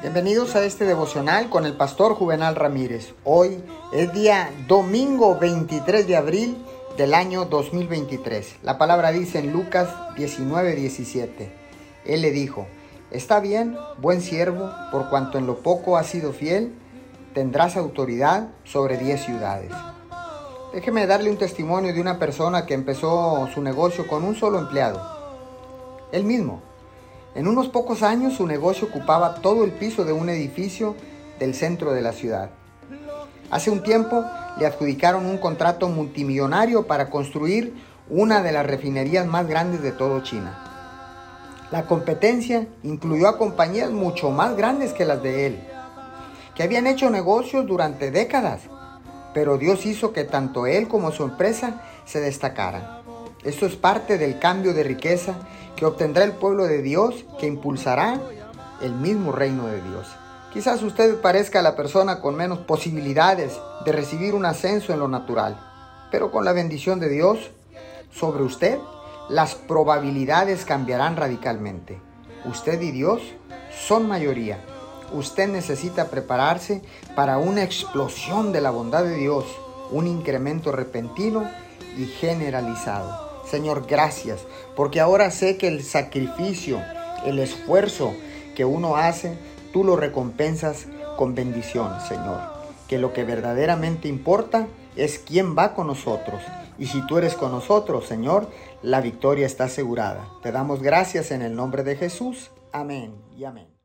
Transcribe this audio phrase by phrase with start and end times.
[0.00, 3.14] Bienvenidos a este devocional con el pastor Juvenal Ramírez.
[3.24, 3.60] Hoy
[3.92, 6.64] es día domingo 23 de abril
[6.96, 8.58] del año 2023.
[8.62, 11.52] La palabra dice en Lucas 19, 17.
[12.04, 12.68] Él le dijo,
[13.10, 16.74] está bien, buen siervo, por cuanto en lo poco has sido fiel,
[17.34, 19.72] tendrás autoridad sobre diez ciudades.
[20.72, 25.02] Déjeme darle un testimonio de una persona que empezó su negocio con un solo empleado.
[26.12, 26.67] Él mismo
[27.38, 30.96] en unos pocos años su negocio ocupaba todo el piso de un edificio
[31.38, 32.50] del centro de la ciudad.
[33.48, 34.24] Hace un tiempo
[34.58, 37.76] le adjudicaron un contrato multimillonario para construir
[38.10, 40.64] una de las refinerías más grandes de todo China.
[41.70, 45.60] La competencia incluyó a compañías mucho más grandes que las de él,
[46.56, 48.62] que habían hecho negocios durante décadas,
[49.32, 52.98] pero Dios hizo que tanto él como su empresa se destacaran.
[53.44, 55.34] Esto es parte del cambio de riqueza
[55.76, 58.18] que obtendrá el pueblo de Dios que impulsará
[58.82, 60.08] el mismo reino de Dios.
[60.52, 65.56] Quizás usted parezca la persona con menos posibilidades de recibir un ascenso en lo natural,
[66.10, 67.50] pero con la bendición de Dios
[68.12, 68.78] sobre usted,
[69.28, 72.00] las probabilidades cambiarán radicalmente.
[72.44, 73.22] Usted y Dios
[73.86, 74.58] son mayoría.
[75.12, 76.82] Usted necesita prepararse
[77.14, 79.44] para una explosión de la bondad de Dios,
[79.90, 81.48] un incremento repentino
[81.96, 83.27] y generalizado.
[83.50, 84.40] Señor, gracias,
[84.76, 86.80] porque ahora sé que el sacrificio,
[87.24, 88.14] el esfuerzo
[88.54, 89.38] que uno hace,
[89.72, 92.40] tú lo recompensas con bendición, Señor.
[92.88, 96.42] Que lo que verdaderamente importa es quién va con nosotros.
[96.78, 98.48] Y si tú eres con nosotros, Señor,
[98.82, 100.28] la victoria está asegurada.
[100.42, 102.50] Te damos gracias en el nombre de Jesús.
[102.72, 103.77] Amén y amén.